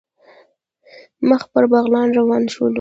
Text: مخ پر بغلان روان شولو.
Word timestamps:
مخ 1.29 1.41
پر 1.51 1.63
بغلان 1.71 2.07
روان 2.17 2.43
شولو. 2.53 2.69